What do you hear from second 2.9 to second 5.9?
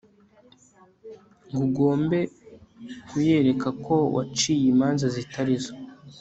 kuyereka ko waciye imanza zitari zo